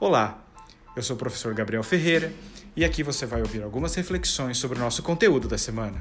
Olá, 0.00 0.38
eu 0.94 1.02
sou 1.02 1.16
o 1.16 1.18
professor 1.18 1.52
Gabriel 1.52 1.82
Ferreira 1.82 2.32
e 2.76 2.84
aqui 2.84 3.02
você 3.02 3.26
vai 3.26 3.40
ouvir 3.40 3.64
algumas 3.64 3.96
reflexões 3.96 4.56
sobre 4.56 4.78
o 4.78 4.80
nosso 4.80 5.02
conteúdo 5.02 5.48
da 5.48 5.58
semana. 5.58 6.00